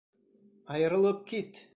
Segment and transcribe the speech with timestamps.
[0.77, 1.65] Айырылып кит!